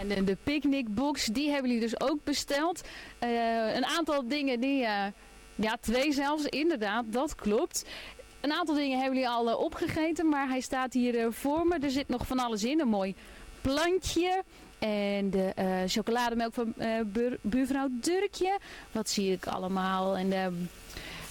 [0.00, 2.82] En de, de picknickbox, die hebben jullie dus ook besteld.
[3.18, 5.04] Eh, een aantal dingen die, eh,
[5.54, 7.84] ja twee zelfs, inderdaad, dat klopt.
[8.40, 11.78] Een aantal dingen hebben jullie al eh, opgegeten, maar hij staat hier eh, voor me.
[11.78, 13.14] Er zit nog van alles in, een mooi
[13.60, 14.42] plantje.
[14.78, 18.58] En de eh, chocolademelk van eh, buur- buurvrouw Durkje.
[18.92, 20.16] Wat zie ik allemaal?
[20.16, 20.36] En de,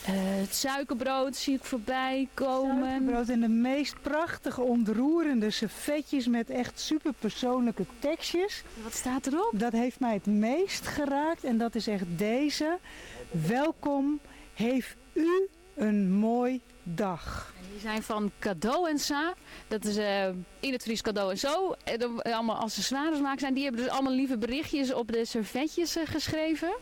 [0.06, 2.90] eh, het suikerbrood zie ik voorbij komen.
[2.90, 8.64] Suikerbrood en de meest prachtige, ontroerende servetjes met echt super persoonlijke tekstjes.
[8.84, 9.52] Wat staat erop?
[9.54, 12.78] Dat heeft mij het meest geraakt en dat is echt deze.
[13.48, 14.20] Welkom,
[14.54, 17.54] heeft u een mooi dag.
[17.76, 19.34] Die zijn van Cadeau en Sa.
[19.68, 20.28] Dat is eh,
[20.60, 21.76] in het Fries Cadeau en Zo.
[21.84, 23.54] En allemaal accessoires maken zijn.
[23.54, 26.76] Die hebben dus allemaal lieve berichtjes op de servetjes eh, geschreven.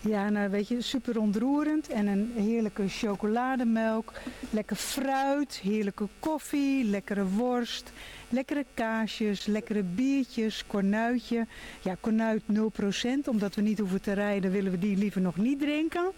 [0.00, 1.88] Ja, nou weet je, super ontroerend.
[1.88, 4.12] En een heerlijke chocolademelk,
[4.50, 7.92] lekker fruit, heerlijke koffie, lekkere worst,
[8.30, 11.46] lekkere kaasjes, lekkere biertjes, kornuitje.
[11.80, 15.58] Ja, kornuit 0%, omdat we niet hoeven te rijden willen we die liever nog niet
[15.58, 16.12] drinken.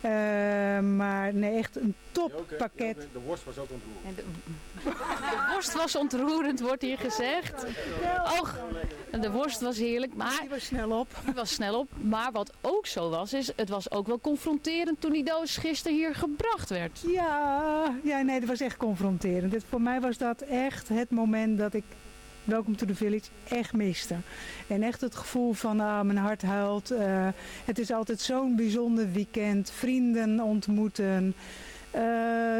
[0.00, 0.10] Eh,
[0.80, 3.08] maar nee, echt een toppakket.
[3.12, 4.16] De worst was ook ontroerend.
[5.30, 7.64] De worst was ontroerend, wordt hier gezegd.
[8.40, 8.58] Och,
[9.20, 10.38] de worst was heerlijk, maar...
[10.40, 11.08] Die was snel op.
[11.24, 11.88] Die was snel op.
[12.02, 15.96] Maar wat ook zo was, is het was ook wel confronterend toen die doos gisteren
[15.96, 17.00] hier gebracht werd.
[17.06, 19.52] Ja, ja, nee, dat was echt confronterend.
[19.52, 21.84] Dit, voor mij was dat echt het moment dat ik
[22.44, 24.14] Welcome to the Village echt miste.
[24.66, 26.90] En echt het gevoel van ah, mijn hart huilt.
[26.90, 27.28] Eh,
[27.64, 29.70] het is altijd zo'n bijzonder weekend.
[29.70, 31.34] Vrienden ontmoeten.
[31.90, 32.02] Eh,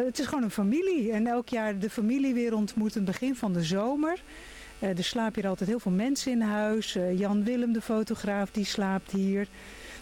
[0.05, 1.13] het is gewoon een familie.
[1.13, 3.05] En elk jaar de familie weer ontmoeten.
[3.05, 4.23] Begin van de zomer.
[4.79, 6.99] Eh, er slapen hier altijd heel veel mensen in huis.
[7.15, 9.49] Jan Willem, de fotograaf, die slaapt hier.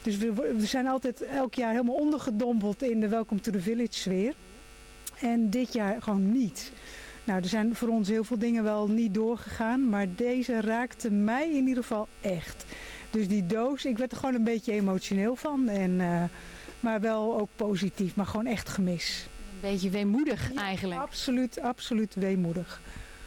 [0.03, 3.93] Dus we, we zijn altijd elk jaar helemaal ondergedompeld in de Welcome to the Village
[3.93, 4.35] sfeer.
[5.20, 6.72] En dit jaar gewoon niet.
[7.29, 11.51] Nou, er zijn voor ons heel veel dingen wel niet doorgegaan, maar deze raakte mij
[11.51, 12.64] in ieder geval echt.
[13.11, 15.68] Dus die doos, ik werd er gewoon een beetje emotioneel van.
[15.68, 16.24] En, eh,
[16.81, 19.26] maar wel ook positief, maar gewoon echt gemis.
[19.55, 21.01] Een beetje weemoedig eigenlijk.
[21.01, 22.81] Absoluut, absoluut weemoedig.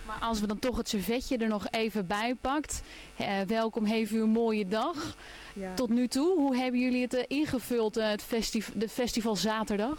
[0.08, 2.82] Maar als we dan toch het servetje er nog even bij pakt.
[3.18, 5.16] eh, welkom, heeft u een mooie dag.
[5.54, 5.74] Ja.
[5.74, 8.26] Tot nu toe, hoe hebben jullie het eh, ingevuld, eh, het
[8.76, 9.98] de festival zaterdag?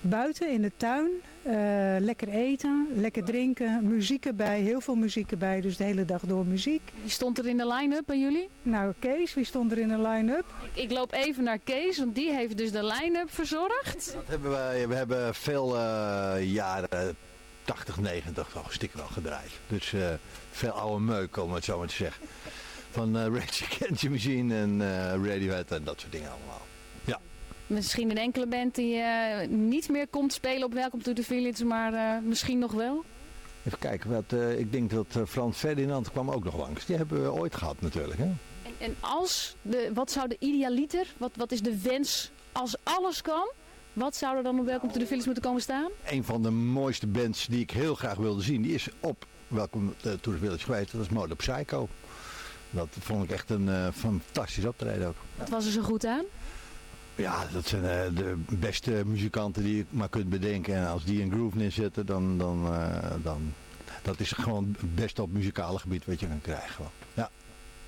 [0.00, 1.10] Buiten in de tuin,
[1.42, 1.52] eh,
[1.98, 6.46] lekker eten, lekker drinken, muziek erbij, heel veel muziek erbij, dus de hele dag door
[6.46, 6.82] muziek.
[7.02, 8.48] Wie stond er in de line-up bij jullie?
[8.62, 10.44] Nou, Kees, wie stond er in de line-up?
[10.74, 14.12] Ik, ik loop even naar Kees, want die heeft dus de line-up verzorgd.
[14.14, 17.16] Dat hebben wij, we hebben veel eh, jaren
[17.64, 19.50] 80, 90 toch stiekem al gedraaid.
[19.68, 20.08] Dus eh,
[20.50, 22.26] veel oude meuk, om het zo maar te zeggen.
[22.90, 26.67] Van eh Rage Against the Machine en eh, Radiohead en dat soort dingen allemaal.
[27.68, 31.64] Misschien een enkele band die eh, niet meer komt spelen op Welcome to the Village,
[31.64, 33.04] maar eh, misschien nog wel.
[33.64, 36.86] Even kijken, wat, eh, ik denk dat Frans Ferdinand kwam ook nog langs.
[36.86, 38.18] Die hebben we ooit gehad natuurlijk.
[38.18, 38.24] Hè?
[38.24, 43.22] En, en als, de, wat zou de idealiter, wat, wat is de wens als alles
[43.22, 43.50] kan?
[43.92, 45.90] Wat zou er dan op Welcome to the Village moeten komen staan?
[46.06, 49.90] Een van de mooiste bands die ik heel graag wilde zien, die is op Welcome
[50.00, 50.92] to the Village geweest.
[50.92, 51.88] Dat is Mode Psycho.
[52.70, 55.16] Dat vond ik echt een eh, fantastisch optreden ook.
[55.36, 56.24] Wat was er zo goed aan?
[57.18, 60.74] Ja, dat zijn eh, de beste muzikanten die je maar kunt bedenken.
[60.74, 63.54] En als die een groove neerzetten, dan, dan, uh, dan
[64.02, 66.70] dat is gewoon het beste op muzikale gebied wat je kan krijgen.
[66.70, 66.90] Gewoon.
[67.14, 67.30] Ja.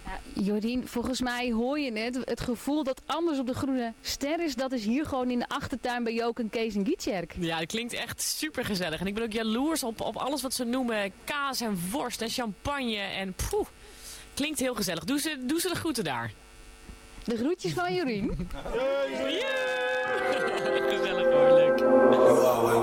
[0.05, 0.43] ja.
[0.43, 4.55] Jorien, volgens mij hoor je net Het gevoel dat anders op de groene ster is,
[4.55, 7.35] dat is hier gewoon in de achtertuin bij Joke en Kees en Gietjerk.
[7.39, 9.01] Ja, dat klinkt echt super gezellig.
[9.01, 12.31] En ik ben ook jaloers op, op alles wat ze noemen kaas en worst en
[12.31, 13.66] champagne en poeh.
[14.35, 15.05] Klinkt heel gezellig.
[15.05, 16.33] Doe ze, doe ze de groeten daar.
[17.31, 18.31] De groetjes van Jorien.
[20.89, 22.80] Gezellig hoor, leuk.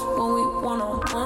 [0.00, 1.23] when we wanna.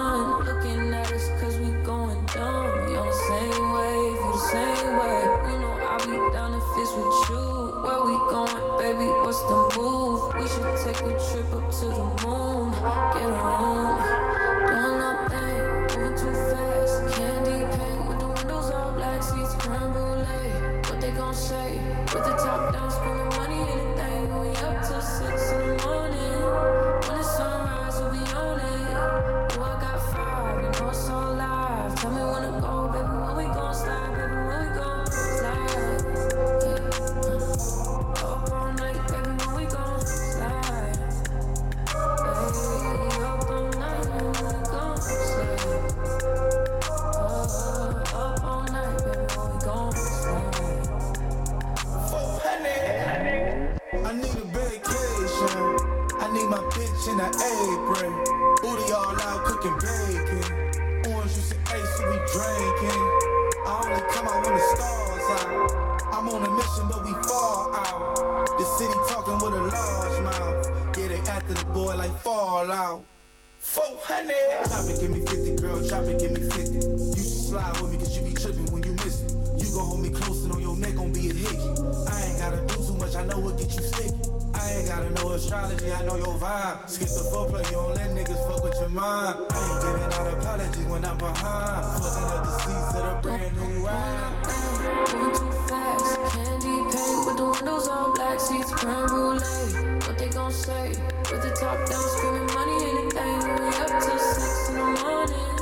[98.89, 100.89] What they gon' say?
[100.89, 103.39] With the top down, screaming money, anything.
[103.45, 105.57] We we'll up till six in the morning.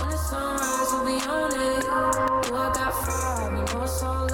[0.00, 1.84] When the sunrise, we'll be on it.
[1.90, 4.33] Oh, I got five, you know it's all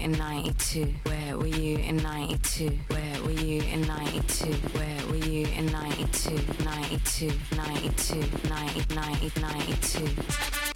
[0.00, 0.94] in 92?
[1.04, 2.78] Where were you in 92?
[2.88, 4.52] Where were you in 92?
[4.52, 6.64] Where were you in 92?
[6.64, 10.69] 92, 92, 90, 90, 92.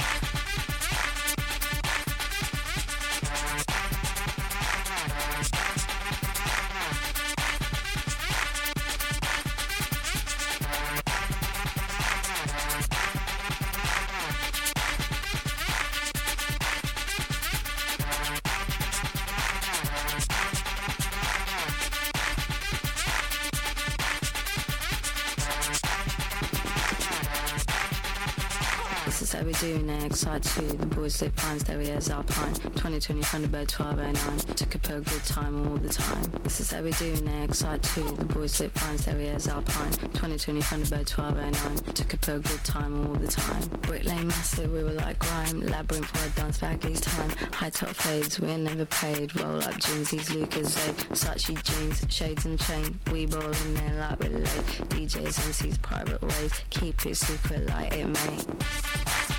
[30.34, 32.54] Side two, the boys slip fine, our alpine.
[32.54, 34.56] 2020 Thunderbird 1209.
[34.56, 36.24] Took it for a good time all the time.
[36.42, 37.58] This is how we do next.
[37.58, 39.92] Side two, the boys slip fine, our alpine.
[39.92, 41.94] 2020 Thunderbird 1209.
[41.94, 43.62] Took it for a good time all the time.
[43.82, 45.60] Brick Lane massive, we were like grime.
[45.60, 47.30] Labyrinth word dance each time.
[47.52, 49.36] High top fades, we're never paid.
[49.36, 50.96] Roll up jeans, these Lucas Zaid.
[51.12, 52.98] Sachi jeans, shades and chain.
[53.12, 54.48] We ball in there like relate.
[54.90, 56.60] DJs, MCs, private ways.
[56.70, 59.33] Keep it secret like it may.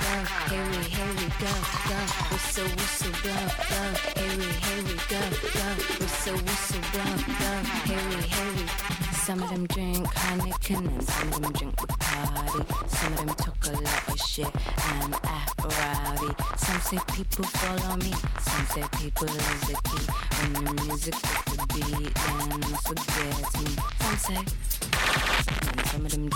[0.00, 0.20] Blow.
[0.50, 1.52] Here we, here we go,
[1.88, 1.98] go.
[2.30, 3.88] Whistle, whistle, blow, blow.
[4.16, 5.22] Here we, here we go,
[5.56, 5.66] go.
[6.00, 7.58] Whistle, whistle, blow, blow.
[7.88, 8.64] Here we, here we.
[9.24, 12.88] Some of them drink Heineken and some of them drink Bacardi.
[12.88, 14.50] Some of them talk a lot of shit
[14.92, 16.34] and act rowdy.
[16.56, 20.06] Some say people follow me, some say people is the key.
[20.40, 23.70] When the music with the beat, then forget me.
[24.00, 24.70] Some say
[25.70, 26.30] and some of them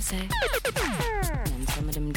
[0.00, 0.28] some
[1.44, 2.12] and some of them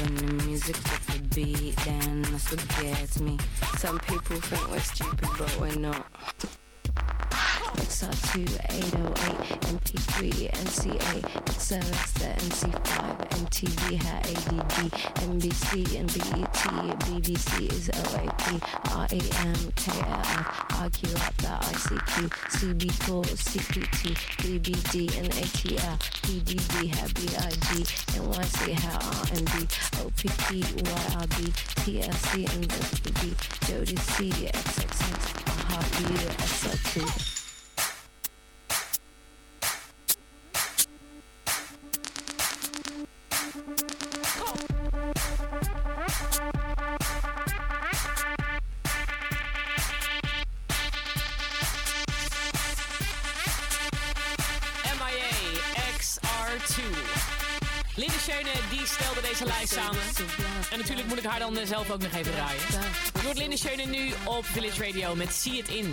[0.00, 3.38] when the music with the beat then that's what gets me
[3.78, 6.06] some people think we're stupid but we're not
[7.76, 8.34] XR2
[8.70, 12.04] 808 MP3 NCA XLX
[12.38, 12.94] NC5
[13.42, 14.76] MTV ADD
[15.28, 16.52] NBC and BET
[17.04, 18.44] BBC is OAP
[19.34, 21.00] RAM KLF RQ
[21.38, 22.14] the ICQ
[22.54, 24.02] CB4 CPT
[24.42, 26.74] BBD and ATL PDD
[27.14, 27.70] BIG
[28.14, 28.58] NYC
[29.04, 29.54] R&B
[30.04, 30.46] OPP
[30.84, 31.36] YRB
[31.82, 37.33] TLC and WB Jody C XXX Heartbeat XR2
[61.40, 62.62] haar dan zelf ook nog even draaien.
[63.12, 65.92] Het wordt Linde Schöne nu op Village Radio met See It In.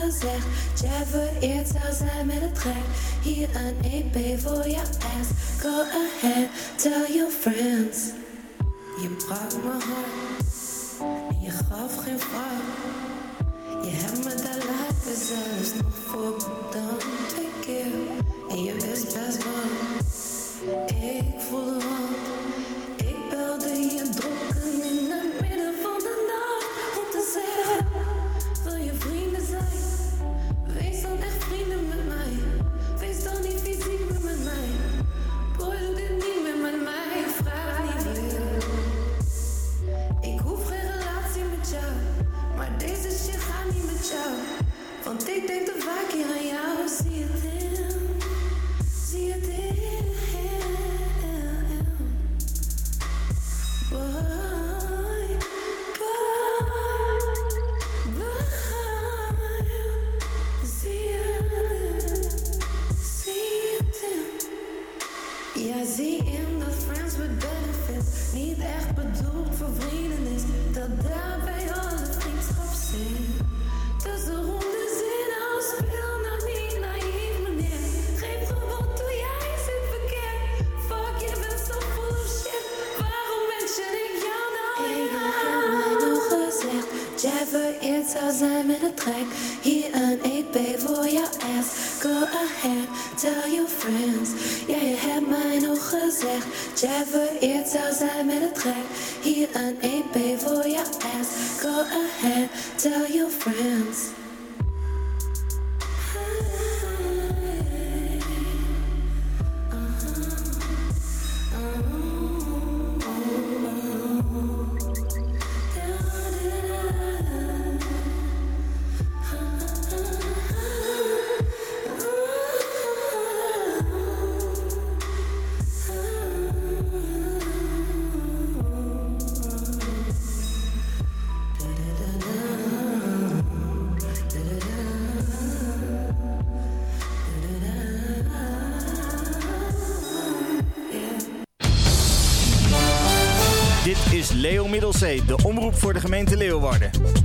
[0.00, 0.46] Gezegd,
[0.80, 2.86] jij vereerd zou zijn met een track.
[3.22, 5.28] Hier een EP voor jouw ass.
[5.60, 7.98] Go ahead, tell your friends.
[9.02, 10.44] Je brak mijn hart,
[11.30, 12.66] en je gaf geen vraag.
[13.84, 16.38] Je hebt me daar laten zelfs nog voor
[16.72, 17.92] dan twee keer.
[18.50, 22.21] En je wist best wel, ik voelde wat.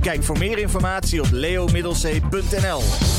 [0.08, 3.17] Kijk voor meer informatie op leomiddelzee.nl.